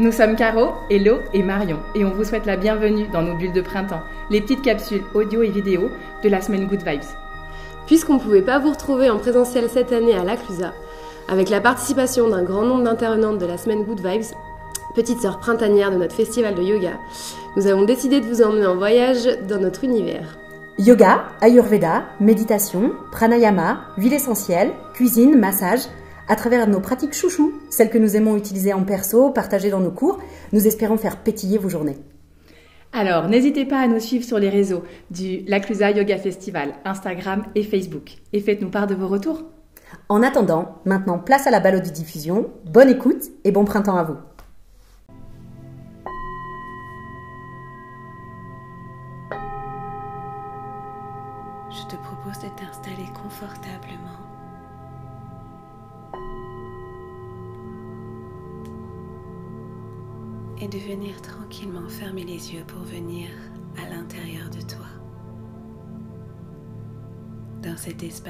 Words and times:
Nous 0.00 0.12
sommes 0.12 0.34
Caro, 0.34 0.70
Hello 0.88 1.18
et 1.34 1.42
Marion 1.42 1.76
et 1.94 2.06
on 2.06 2.14
vous 2.14 2.24
souhaite 2.24 2.46
la 2.46 2.56
bienvenue 2.56 3.08
dans 3.08 3.20
nos 3.20 3.34
bulles 3.34 3.52
de 3.52 3.60
printemps, 3.60 4.00
les 4.30 4.40
petites 4.40 4.62
capsules 4.62 5.02
audio 5.12 5.42
et 5.42 5.50
vidéo 5.50 5.90
de 6.24 6.28
la 6.30 6.40
semaine 6.40 6.66
Good 6.66 6.82
Vibes. 6.86 7.04
Puisqu'on 7.84 8.14
ne 8.14 8.18
pouvait 8.18 8.40
pas 8.40 8.58
vous 8.58 8.70
retrouver 8.70 9.10
en 9.10 9.18
présentiel 9.18 9.68
cette 9.68 9.92
année 9.92 10.14
à 10.14 10.24
l'Aclusa, 10.24 10.72
avec 11.28 11.50
la 11.50 11.60
participation 11.60 12.30
d'un 12.30 12.42
grand 12.42 12.62
nombre 12.62 12.84
d'intervenantes 12.84 13.36
de 13.36 13.44
la 13.44 13.58
semaine 13.58 13.84
Good 13.84 14.00
Vibes, 14.00 14.34
petite 14.94 15.20
sœur 15.20 15.38
printanière 15.38 15.90
de 15.90 15.98
notre 15.98 16.14
festival 16.14 16.54
de 16.54 16.62
yoga, 16.62 16.92
nous 17.56 17.66
avons 17.66 17.82
décidé 17.82 18.22
de 18.22 18.26
vous 18.26 18.40
emmener 18.40 18.64
en 18.64 18.76
voyage 18.76 19.28
dans 19.46 19.60
notre 19.60 19.84
univers. 19.84 20.38
Yoga, 20.78 21.24
Ayurveda, 21.42 22.04
méditation, 22.20 22.92
pranayama, 23.12 23.82
huile 23.98 24.14
essentielle, 24.14 24.72
cuisine, 24.94 25.38
massage, 25.38 25.82
à 26.30 26.36
travers 26.36 26.68
nos 26.68 26.78
pratiques 26.78 27.12
chouchou, 27.12 27.52
celles 27.70 27.90
que 27.90 27.98
nous 27.98 28.14
aimons 28.14 28.36
utiliser 28.36 28.72
en 28.72 28.84
perso, 28.84 29.30
partager 29.30 29.68
dans 29.68 29.80
nos 29.80 29.90
cours, 29.90 30.20
nous 30.52 30.64
espérons 30.64 30.96
faire 30.96 31.16
pétiller 31.16 31.58
vos 31.58 31.68
journées. 31.68 31.98
Alors, 32.92 33.28
n'hésitez 33.28 33.64
pas 33.64 33.80
à 33.80 33.88
nous 33.88 33.98
suivre 33.98 34.24
sur 34.24 34.38
les 34.38 34.48
réseaux 34.48 34.84
du 35.10 35.40
L'Aclusa 35.48 35.90
Yoga 35.90 36.18
Festival, 36.18 36.74
Instagram 36.84 37.42
et 37.56 37.64
Facebook. 37.64 38.12
Et 38.32 38.38
faites-nous 38.38 38.70
part 38.70 38.86
de 38.86 38.94
vos 38.94 39.08
retours. 39.08 39.42
En 40.08 40.22
attendant, 40.22 40.76
maintenant 40.84 41.18
place 41.18 41.48
à 41.48 41.50
la 41.50 41.80
diffusion. 41.80 42.50
Bonne 42.64 42.90
écoute 42.90 43.24
et 43.42 43.50
bon 43.50 43.64
printemps 43.64 43.96
à 43.96 44.04
vous. 44.04 44.16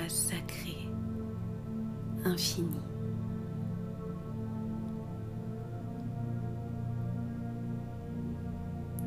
Sacré, 0.09 0.89
infini. 2.25 2.81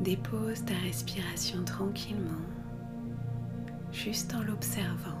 Dépose 0.00 0.64
ta 0.64 0.74
respiration 0.74 1.64
tranquillement, 1.64 2.44
juste 3.92 4.34
en 4.34 4.42
l'observant. 4.42 5.18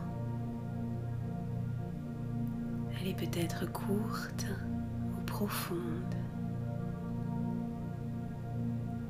Elle 3.00 3.08
est 3.08 3.14
peut-être 3.14 3.70
courte 3.72 4.46
ou 5.12 5.24
profonde. 5.24 6.14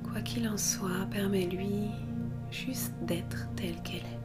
Quoi 0.04 0.20
qu'il 0.22 0.48
en 0.48 0.56
soit, 0.56 1.06
permets-lui 1.10 1.90
juste 2.50 2.94
d'être 3.02 3.48
telle 3.56 3.82
qu'elle 3.82 3.96
est. 3.96 4.23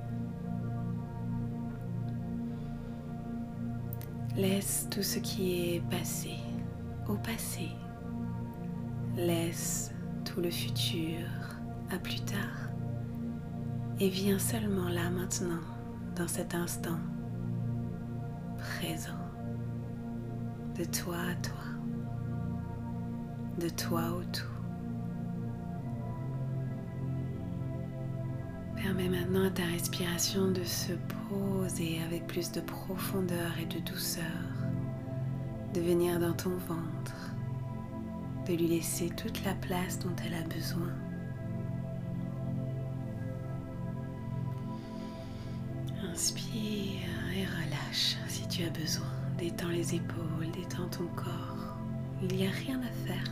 Laisse 4.40 4.88
tout 4.90 5.04
ce 5.04 5.20
qui 5.20 5.76
est 5.76 5.82
passé 5.90 6.32
au 7.10 7.16
passé. 7.16 7.68
Laisse 9.18 9.92
tout 10.24 10.40
le 10.40 10.50
futur 10.50 11.28
à 11.92 11.98
plus 11.98 12.22
tard. 12.22 12.70
Et 14.00 14.08
viens 14.08 14.40
seulement 14.40 14.88
là 14.88 15.10
maintenant, 15.10 15.60
dans 16.16 16.30
cet 16.30 16.56
instant 16.56 17.00
présent, 18.58 19.28
de 20.78 20.86
toi 20.86 21.18
à 21.18 21.36
toi, 21.36 21.66
de 23.60 23.68
toi 23.68 24.04
au 24.14 24.24
tout. 24.24 24.49
Permets 29.00 29.18
maintenant 29.18 29.46
à 29.46 29.50
ta 29.50 29.64
respiration 29.64 30.52
de 30.52 30.64
se 30.66 30.92
poser 31.30 32.02
avec 32.06 32.28
plus 32.28 32.52
de 32.52 32.60
profondeur 32.60 33.58
et 33.62 33.66
de 33.66 33.80
douceur, 33.80 34.26
de 35.74 35.80
venir 35.80 36.20
dans 36.20 36.34
ton 36.34 36.50
ventre, 36.68 37.32
de 38.46 38.56
lui 38.56 38.68
laisser 38.68 39.10
toute 39.12 39.46
la 39.46 39.54
place 39.54 40.00
dont 40.00 40.14
elle 40.26 40.34
a 40.34 40.42
besoin. 40.54 40.92
Inspire 46.12 47.08
et 47.38 47.46
relâche 47.46 48.18
si 48.28 48.46
tu 48.50 48.66
as 48.66 48.70
besoin. 48.70 49.08
Détends 49.38 49.70
les 49.70 49.96
épaules, 49.96 50.52
détends 50.54 50.90
ton 50.90 51.08
corps. 51.16 51.78
Il 52.22 52.36
n'y 52.36 52.48
a 52.48 52.52
rien 52.52 52.82
à 52.82 53.08
faire, 53.08 53.32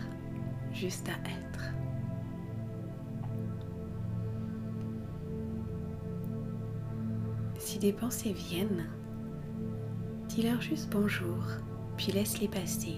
juste 0.73 1.09
à 1.09 1.29
être. 1.29 1.46
Si 7.77 7.81
des 7.81 7.93
pensées 7.93 8.33
viennent, 8.33 8.89
dis-leur 10.29 10.59
juste 10.61 10.89
bonjour, 10.89 11.43
puis 11.95 12.11
laisse-les 12.11 12.47
passer, 12.47 12.95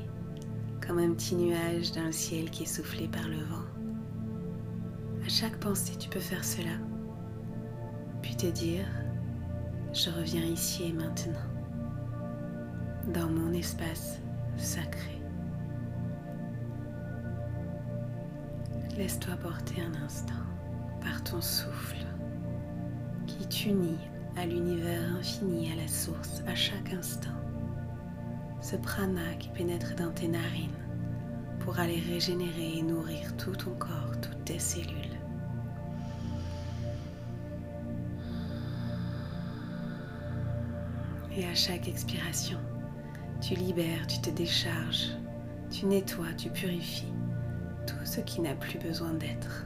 comme 0.80 1.00
un 1.00 1.12
petit 1.12 1.36
nuage 1.36 1.92
dans 1.92 2.06
le 2.06 2.14
ciel 2.14 2.50
qui 2.50 2.64
est 2.64 2.78
soufflé 2.78 3.10
par 3.10 3.28
le 3.28 3.44
vent. 3.44 3.66
À 5.26 5.28
chaque 5.28 5.60
pensée, 5.60 5.98
tu 5.98 6.08
peux 6.08 6.22
faire 6.22 6.46
cela, 6.46 6.78
puis 8.22 8.38
te 8.38 8.46
dire, 8.46 8.86
je 9.92 10.12
reviens 10.12 10.46
ici 10.46 10.86
et 10.86 10.94
maintenant, 10.94 11.50
dans 13.14 13.28
mon 13.28 13.52
espace 13.52 14.18
sacré. 14.56 15.22
Laisse-toi 18.96 19.36
porter 19.44 19.82
un 19.82 20.06
instant 20.06 20.46
par 21.02 21.22
ton 21.26 21.42
souffle 21.42 22.06
qui 23.28 23.46
t'unit 23.46 24.00
à 24.40 24.46
l'univers 24.46 25.16
infini, 25.20 25.70
à 25.74 25.76
la 25.76 25.88
source, 25.88 26.42
à 26.48 26.56
chaque 26.56 26.94
instant. 26.94 27.30
Ce 28.62 28.78
prana 28.78 29.34
qui 29.38 29.50
pénètre 29.50 29.96
dans 29.96 30.12
tes 30.12 30.30
narines 30.30 30.70
pour 31.60 31.78
aller 31.78 32.00
régénérer 32.00 32.78
et 32.78 32.82
nourrir 32.82 33.36
tout 33.36 33.52
ton 33.52 33.72
corps, 33.72 34.14
toutes 34.22 34.46
tes 34.46 34.60
cellules. 34.60 34.96
Et 41.36 41.46
à 41.46 41.54
chaque 41.54 41.90
expiration, 41.90 42.60
tu 43.42 43.56
libères, 43.56 44.08
tu 44.08 44.22
te 44.22 44.30
décharges, 44.30 45.10
tu 45.70 45.86
nettoies, 45.86 46.34
tu 46.38 46.50
purifies 46.50 47.14
tout 47.86 48.06
ce 48.06 48.22
qui 48.22 48.40
n'a 48.40 48.56
plus 48.56 48.80
besoin 48.80 49.14
d'être. 49.14 49.66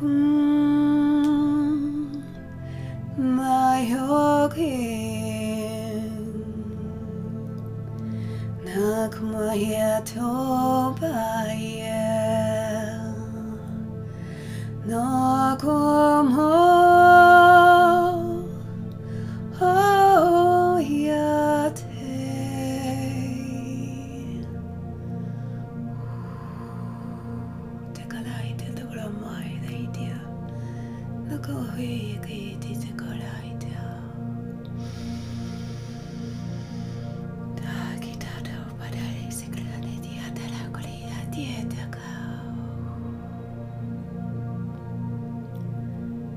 from 0.00 0.08
my 3.18 3.80
yoke. 3.82 4.89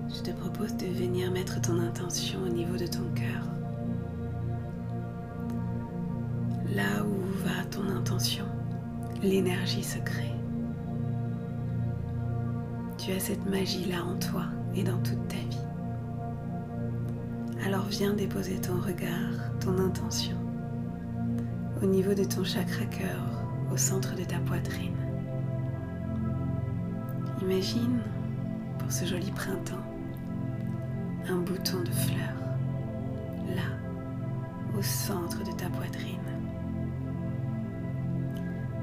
Je 0.09 0.21
te 0.21 0.31
propose 0.31 0.77
de 0.77 0.85
venir 0.85 1.31
mettre 1.31 1.59
ton 1.59 1.79
intention 1.79 2.39
au 2.43 2.49
niveau 2.49 2.77
de 2.77 2.87
ton 2.87 3.03
cœur. 3.13 3.43
Là 6.73 7.03
où 7.03 7.43
va 7.43 7.65
ton 7.69 7.85
intention, 7.89 8.45
l'énergie 9.21 9.83
se 9.83 9.97
crée. 9.99 10.32
Tu 13.03 13.11
as 13.11 13.19
cette 13.19 13.45
magie-là 13.49 14.05
en 14.05 14.17
toi 14.17 14.45
et 14.73 14.83
dans 14.83 14.97
toute 14.99 15.27
ta 15.27 15.35
vie. 15.35 15.59
Alors 17.65 17.85
viens 17.89 18.13
déposer 18.13 18.61
ton 18.61 18.79
regard, 18.79 19.57
ton 19.59 19.77
intention 19.77 20.37
au 21.81 21.85
niveau 21.85 22.13
de 22.13 22.23
ton 22.23 22.45
chakra 22.45 22.85
cœur, 22.85 23.19
au 23.73 23.75
centre 23.75 24.15
de 24.15 24.23
ta 24.23 24.37
poitrine. 24.39 24.95
Imagine, 27.41 27.99
pour 28.79 28.89
ce 28.89 29.03
joli 29.03 29.31
printemps, 29.31 29.83
un 31.27 31.39
bouton 31.39 31.81
de 31.81 31.91
fleur, 31.91 32.37
là, 33.49 34.77
au 34.77 34.81
centre 34.81 35.39
de 35.39 35.51
ta 35.57 35.67
poitrine. 35.67 36.19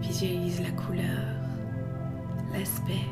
Visualise 0.02 0.61
la 0.61 0.73
couleur, 0.73 1.37
l'aspect, 2.52 3.06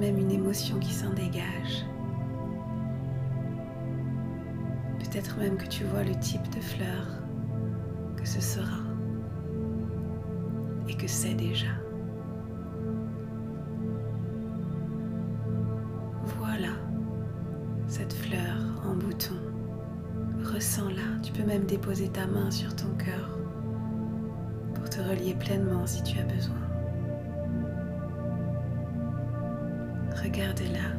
même 0.00 0.16
une 0.16 0.30
émotion 0.30 0.78
qui 0.78 0.94
s'en 0.94 1.10
dégage. 1.10 1.84
Peut-être 4.98 5.38
même 5.38 5.58
que 5.58 5.66
tu 5.66 5.84
vois 5.84 6.02
le 6.02 6.14
type 6.14 6.48
de 6.54 6.60
fleur 6.60 7.06
que 8.16 8.26
ce 8.26 8.40
sera 8.40 8.78
et 10.88 10.94
que 10.94 11.06
c'est 11.06 11.34
déjà. 11.34 11.68
Voilà 16.38 16.72
cette 17.86 18.14
fleur 18.14 18.56
en 18.84 18.94
bouton. 18.94 19.34
Ressens-la. 20.44 21.20
Tu 21.22 21.32
peux 21.32 21.44
même 21.44 21.66
déposer 21.66 22.08
ta 22.08 22.26
main 22.26 22.50
sur 22.50 22.74
ton 22.74 22.88
cœur 22.96 23.38
pour 24.74 24.88
te 24.88 25.00
relier 25.00 25.34
pleinement 25.34 25.86
si 25.86 26.02
tu 26.02 26.18
as 26.18 26.24
besoin. 26.24 26.69
Regarde-la. 30.22 30.90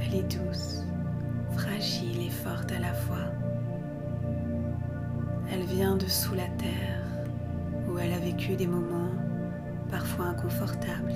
Elle 0.00 0.14
est 0.16 0.36
douce, 0.36 0.84
fragile 1.52 2.26
et 2.26 2.30
forte 2.30 2.70
à 2.72 2.78
la 2.78 2.92
fois. 2.92 3.32
Elle 5.50 5.62
vient 5.62 5.96
de 5.96 6.06
sous 6.06 6.34
la 6.34 6.48
terre 6.58 7.02
où 7.88 7.98
elle 7.98 8.12
a 8.12 8.18
vécu 8.18 8.54
des 8.56 8.66
moments 8.66 9.10
parfois 9.90 10.26
inconfortables. 10.26 11.14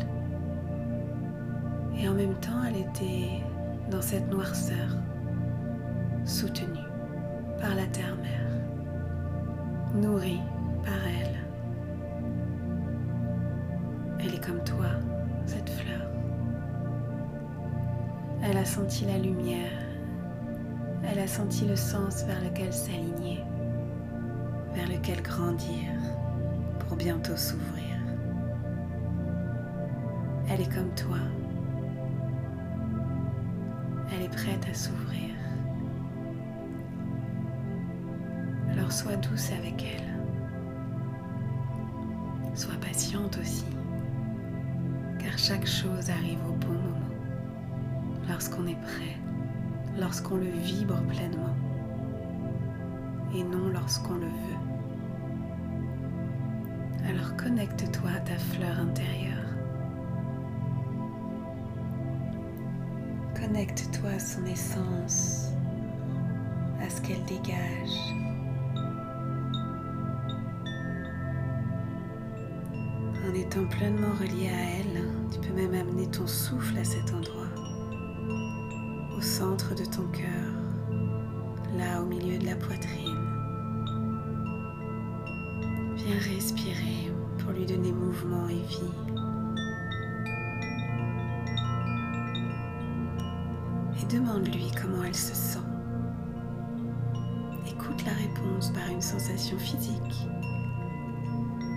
Et 1.98 2.08
en 2.08 2.14
même 2.14 2.34
temps, 2.36 2.62
elle 2.66 2.76
était 2.76 3.42
dans 3.90 4.02
cette 4.02 4.30
noirceur, 4.30 4.96
soutenue 6.24 6.78
par 7.60 7.74
la 7.74 7.86
terre-mère, 7.86 8.50
nourrie 9.94 10.40
par 10.84 11.06
elle. 11.06 11.36
Elle 14.20 14.34
est 14.34 14.44
comme 14.44 14.62
toi, 14.64 14.86
Elle 18.48 18.58
a 18.58 18.64
senti 18.64 19.04
la 19.04 19.18
lumière, 19.18 19.72
elle 21.10 21.18
a 21.18 21.26
senti 21.26 21.66
le 21.66 21.74
sens 21.74 22.22
vers 22.22 22.40
lequel 22.44 22.72
s'aligner, 22.72 23.40
vers 24.72 24.86
lequel 24.86 25.20
grandir 25.20 25.90
pour 26.78 26.96
bientôt 26.96 27.36
s'ouvrir. 27.36 27.96
Elle 30.48 30.60
est 30.60 30.72
comme 30.72 30.94
toi, 30.94 31.18
elle 34.14 34.22
est 34.22 34.28
prête 34.28 34.64
à 34.70 34.74
s'ouvrir. 34.74 35.34
Alors 38.70 38.92
sois 38.92 39.16
douce 39.16 39.50
avec 39.58 39.82
elle. 39.82 40.14
Sois 42.54 42.76
patiente 42.80 43.38
aussi, 43.42 43.66
car 45.18 45.36
chaque 45.36 45.66
chose 45.66 46.08
arrive 46.10 46.38
au 46.48 46.52
bon 46.52 46.74
moment, 46.74 47.15
lorsqu'on 48.28 48.66
est 48.66 48.80
prêt, 48.80 49.16
lorsqu'on 49.98 50.36
le 50.36 50.50
vibre 50.50 51.00
pleinement, 51.08 51.56
et 53.34 53.42
non 53.44 53.68
lorsqu'on 53.68 54.14
le 54.14 54.26
veut. 54.26 54.60
Alors 57.08 57.36
connecte-toi 57.36 58.10
à 58.16 58.20
ta 58.20 58.36
fleur 58.36 58.80
intérieure. 58.80 59.44
Connecte-toi 63.38 64.10
à 64.10 64.18
son 64.18 64.44
essence, 64.46 65.52
à 66.80 66.90
ce 66.90 67.00
qu'elle 67.02 67.24
dégage. 67.24 68.14
En 73.28 73.34
étant 73.34 73.66
pleinement 73.66 74.12
relié 74.20 74.48
à 74.48 74.80
elle, 74.80 75.02
tu 75.30 75.38
peux 75.40 75.54
même 75.54 75.74
amener 75.74 76.06
ton 76.08 76.26
souffle 76.26 76.78
à 76.78 76.84
cet 76.84 77.12
endroit, 77.12 77.48
au 79.16 79.20
centre 79.22 79.74
de 79.74 79.84
ton 79.84 80.06
cœur, 80.08 80.52
là 81.78 82.02
au 82.02 82.04
milieu 82.04 82.38
de 82.38 82.44
la 82.44 82.54
poitrine. 82.54 83.16
Viens 85.96 86.34
respirer 86.34 87.10
pour 87.38 87.52
lui 87.52 87.64
donner 87.64 87.92
mouvement 87.92 88.46
et 88.48 88.54
vie. 88.54 88.92
Et 94.02 94.14
demande-lui 94.14 94.70
comment 94.80 95.02
elle 95.04 95.14
se 95.14 95.34
sent. 95.34 95.58
Écoute 97.66 98.04
la 98.04 98.12
réponse 98.12 98.70
par 98.70 98.86
une 98.90 99.00
sensation 99.00 99.58
physique. 99.58 100.28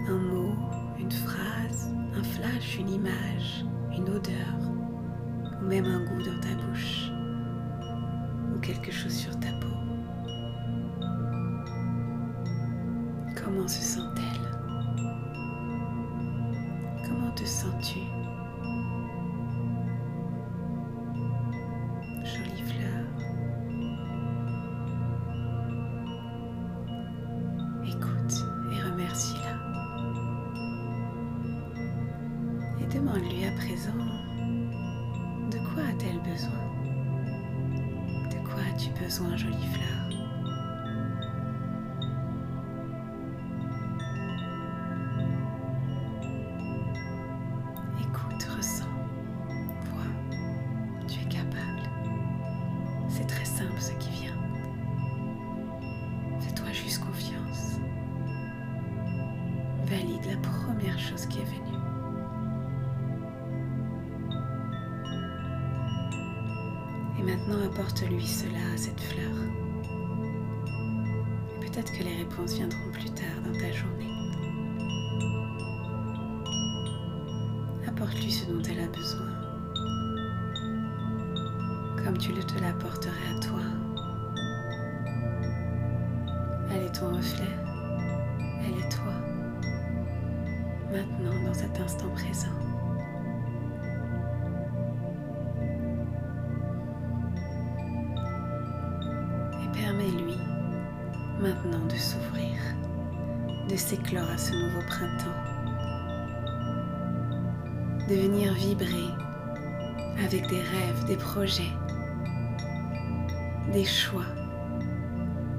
Un 0.10 0.18
mot, 0.18 0.54
une 1.00 1.12
phrase, 1.12 1.90
un 2.16 2.24
flash, 2.24 2.78
une 2.80 2.90
image, 2.90 3.66
une 3.96 4.10
odeur, 4.10 4.58
ou 5.62 5.66
même 5.66 5.86
un 5.86 6.04
goût 6.04 6.22
dans 6.22 6.40
ta 6.42 6.54
bouche, 6.56 7.12
quelque 8.62 8.92
chose 8.92 9.14
sur 9.14 9.40
ta 9.40 9.48
peau. 9.60 9.68
Comment 13.36 13.68
se 13.68 13.82
sent-elle? 13.82 14.52
Comment 17.08 17.32
te 17.32 17.46
sens-tu? 17.46 18.00
Jolie 22.24 22.64
fleur. 22.64 23.06
Écoute 27.86 28.46
et 28.74 28.82
remercie-la. 28.92 29.56
Et 32.82 32.88
demande-lui 32.94 33.46
à 33.46 33.52
présent, 33.52 34.04
de 35.52 35.58
quoi 35.74 35.84
a-t-elle 35.84 36.20
besoin? 36.22 36.89
As-tu 38.80 38.92
besoin, 39.04 39.36
jolie 39.36 39.68
fleur 39.74 40.10
Écoute, 48.00 48.44
ressens, 48.58 48.86
vois, 49.92 51.06
tu 51.08 51.20
es 51.20 51.26
capable. 51.26 51.82
C'est 53.10 53.28
très 53.28 53.46
simple 53.46 53.80
ce 53.80 53.92
qui 53.94 54.10
vient. 54.12 54.38
Fais-toi 56.40 56.72
juste 56.72 57.04
confiance. 57.04 57.80
Valide 59.86 60.26
la 60.26 60.38
première 60.38 61.00
chose 61.00 61.26
qui 61.26 61.40
est 61.40 61.46
venue. 61.46 61.69
Et 67.20 67.22
maintenant 67.22 67.62
apporte-lui 67.66 68.26
cela 68.26 68.60
à 68.74 68.78
cette 68.78 69.02
fleur. 69.02 69.34
Peut-être 71.60 71.92
que 71.92 72.04
les 72.04 72.16
réponses 72.16 72.54
viendront 72.54 72.92
plus 72.94 73.10
tard 73.10 73.42
dans 73.44 73.52
ta 73.52 73.72
journée. 73.74 74.10
Apporte-lui 77.86 78.32
ce 78.32 78.46
dont 78.46 78.62
elle 78.62 78.80
a 78.80 78.88
besoin. 78.88 79.28
Comme 82.02 82.18
tu 82.18 82.32
le 82.32 82.42
te 82.42 82.58
l'apporterais 82.62 83.36
à 83.36 83.40
toi. 83.42 83.64
Elle 86.72 86.84
est 86.84 86.96
ton 86.96 87.14
reflet. 87.18 87.52
Elle 88.64 88.80
est 88.80 88.90
toi. 88.90 89.14
Maintenant, 90.90 91.44
dans 91.46 91.54
cet 91.54 91.78
instant 91.82 92.10
présent. 92.12 92.69
De 101.78 101.96
s'ouvrir, 101.96 102.56
de 103.70 103.76
s'éclore 103.76 104.30
à 104.30 104.38
ce 104.38 104.54
nouveau 104.54 104.82
printemps, 104.88 105.26
de 108.08 108.16
venir 108.16 108.54
vibrer 108.54 109.10
avec 110.24 110.48
des 110.50 110.62
rêves, 110.62 111.06
des 111.06 111.16
projets, 111.16 111.72
des 113.72 113.86
choix 113.86 114.26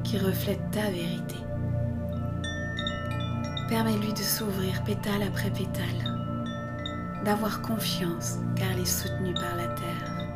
qui 0.02 0.18
reflètent 0.18 0.70
ta 0.72 0.90
vérité. 0.90 1.36
Permets-lui 3.68 4.12
de 4.12 4.18
s'ouvrir 4.18 4.82
pétale 4.82 5.22
après 5.22 5.50
pétale, 5.50 7.22
d'avoir 7.24 7.62
confiance 7.62 8.38
car 8.56 8.72
elle 8.72 8.80
est 8.80 8.84
soutenue 8.84 9.34
par 9.34 9.54
la 9.56 9.68
terre, 9.68 10.26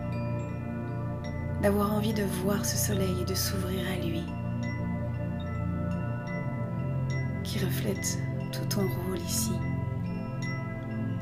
d'avoir 1.62 1.92
envie 1.92 2.14
de 2.14 2.22
voir 2.44 2.64
ce 2.64 2.76
soleil 2.76 3.22
et 3.22 3.24
de 3.24 3.34
s'ouvrir 3.34 3.80
à 3.92 4.06
lui, 4.06 4.22
reflète 7.64 8.18
tout 8.52 8.64
ton 8.66 8.82
rôle 8.82 9.18
ici, 9.18 9.52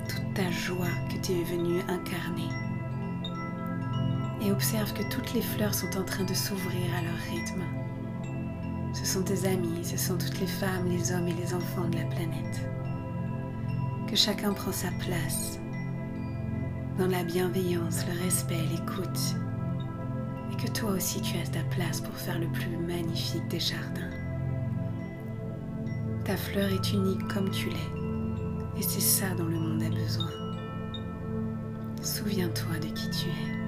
toute 0.08 0.34
ta 0.34 0.50
joie 0.50 0.87
que 1.08 1.18
tu 1.25 1.32
es 1.32 1.44
venu 1.44 1.80
incarner. 1.88 2.49
Et 4.40 4.50
observe 4.50 4.92
que 4.92 5.04
toutes 5.04 5.34
les 5.34 5.42
fleurs 5.42 5.75
sont 5.75 5.96
en 5.96 6.04
train 6.04 6.25
de 6.25 6.34
s'ouvrir 6.34 6.87
à 6.99 7.02
leur 7.02 7.18
rythme. 7.30 7.62
Ce 8.92 9.06
sont 9.06 9.22
tes 9.22 9.46
amis, 9.46 9.84
ce 9.84 9.96
sont 9.96 10.18
toutes 10.18 10.40
les 10.40 10.46
femmes, 10.46 10.88
les 10.88 11.12
hommes 11.12 11.28
et 11.28 11.34
les 11.34 11.54
enfants 11.54 11.88
de 11.88 11.96
la 11.96 12.04
planète. 12.04 12.68
Que 14.08 14.16
chacun 14.16 14.52
prend 14.52 14.72
sa 14.72 14.90
place 14.99 15.58
dans 16.99 17.06
la 17.06 17.22
bienveillance, 17.22 18.04
le 18.06 18.22
respect, 18.25 18.61
l'écoute. 18.70 19.37
Et 20.52 20.56
que 20.56 20.70
toi 20.72 20.90
aussi 20.90 21.22
tu 21.22 21.38
as 21.38 21.46
ta 21.46 21.62
place 21.75 22.00
pour 22.00 22.14
faire 22.14 22.38
le 22.38 22.49
plus 22.49 22.76
magnifique 22.76 23.46
des 23.49 23.61
jardins. 23.61 24.22
Ta 26.25 26.37
fleur 26.37 26.71
est 26.73 26.93
unique 26.93 27.26
comme 27.26 27.50
tu 27.50 27.69
l'es. 27.69 28.79
Et 28.79 28.83
c'est 28.83 29.00
ça 29.00 29.35
dont 29.37 29.47
le 29.47 29.59
monde 29.59 29.83
a 29.83 29.91
besoin. 29.91 30.31
Souviens-toi 32.00 32.79
de 32.79 32.87
qui 32.87 33.11
tu 33.11 33.29
es. 33.29 33.62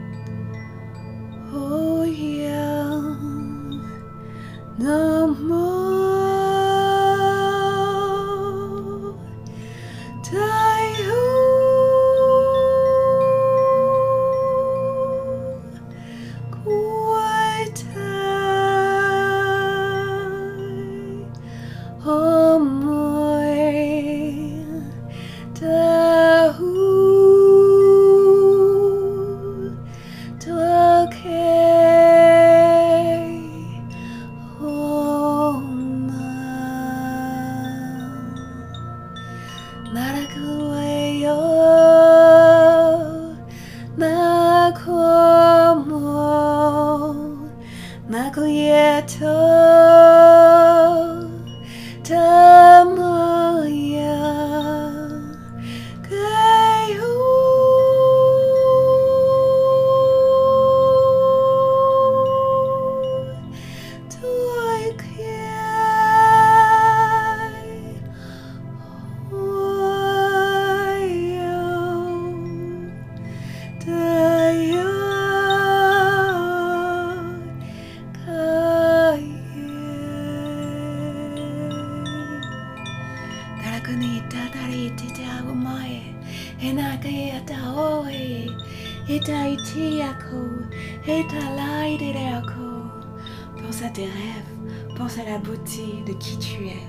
Pense 93.74 93.82
à 93.82 93.88
tes 93.88 94.04
rêves, 94.04 94.94
pense 94.96 95.18
à 95.18 95.24
la 95.24 95.38
beauté 95.38 96.02
de 96.06 96.12
qui 96.12 96.38
tu 96.38 96.66
es. 96.66 96.82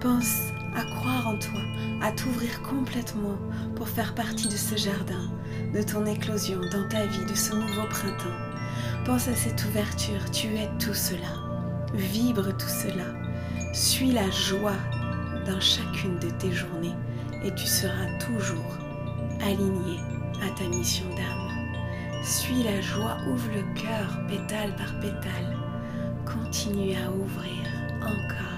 Pense 0.00 0.36
à 0.76 0.82
croire 0.82 1.28
en 1.28 1.38
toi, 1.38 1.60
à 2.02 2.12
t'ouvrir 2.12 2.60
complètement 2.62 3.38
pour 3.74 3.88
faire 3.88 4.14
partie 4.14 4.48
de 4.48 4.56
ce 4.56 4.76
jardin, 4.76 5.30
de 5.72 5.82
ton 5.82 6.04
éclosion 6.06 6.60
dans 6.72 6.88
ta 6.88 7.06
vie, 7.06 7.24
de 7.24 7.34
ce 7.34 7.54
nouveau 7.54 7.86
printemps. 7.88 8.36
Pense 9.06 9.28
à 9.28 9.34
cette 9.34 9.64
ouverture, 9.64 10.30
tu 10.30 10.48
es 10.48 10.68
tout 10.78 10.94
cela. 10.94 11.32
Vibre 11.94 12.56
tout 12.56 12.68
cela. 12.68 13.06
Suis 13.72 14.12
la 14.12 14.30
joie 14.30 14.78
dans 15.46 15.60
chacune 15.60 16.18
de 16.18 16.30
tes 16.30 16.52
journées 16.52 16.96
et 17.44 17.54
tu 17.54 17.66
seras 17.66 18.18
toujours 18.18 18.89
aligné 19.42 19.98
à 20.42 20.50
ta 20.58 20.68
mission 20.68 21.06
d'âme. 21.16 21.50
Suis 22.22 22.62
la 22.62 22.80
joie, 22.80 23.16
ouvre 23.28 23.48
le 23.54 23.62
cœur 23.80 24.20
pétale 24.28 24.74
par 24.76 24.98
pétale. 25.00 25.56
Continue 26.24 26.94
à 26.96 27.10
ouvrir 27.10 27.64
encore. 28.02 28.50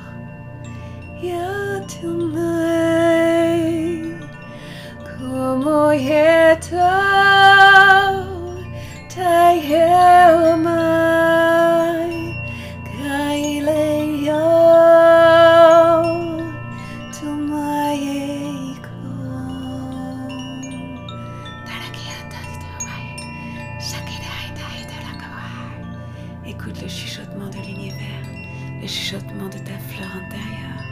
Écoute 26.64 26.80
le 26.80 26.88
chuchotement 26.88 27.48
de 27.48 27.56
l'univers, 27.56 28.22
le 28.80 28.86
chuchotement 28.86 29.48
de 29.48 29.58
ta 29.58 29.76
fleur 29.78 30.08
intérieure, 30.14 30.84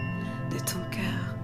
de 0.50 0.58
ton 0.58 0.80
cœur, 0.90 1.36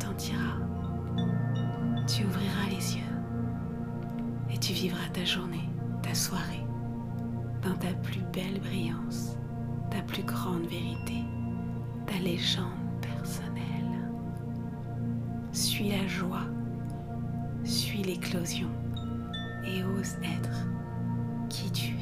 le 0.00 0.06
gong 0.06 0.12
retentira, 0.12 0.56
tu 2.06 2.24
ouvriras 2.24 2.68
les 2.70 2.96
yeux 2.96 3.02
et 4.52 4.58
tu 4.58 4.72
vivras 4.72 5.08
ta 5.12 5.24
journée, 5.24 5.68
ta 6.02 6.14
soirée 6.14 6.64
dans 7.62 7.74
ta 7.74 7.92
plus 8.02 8.22
belle 8.32 8.60
brillance, 8.60 9.36
ta 9.90 10.00
plus 10.02 10.22
grande 10.22 10.66
vérité, 10.66 11.24
ta 12.06 12.18
légende 12.18 12.66
personnelle. 13.00 13.64
Suis 15.52 15.90
la 15.90 16.06
joie, 16.06 16.46
suis 17.64 18.02
l'éclosion 18.02 18.70
et 19.64 19.84
ose 19.84 20.14
être 20.22 20.66
qui 21.48 21.70
tu 21.70 21.94
es. 21.94 21.99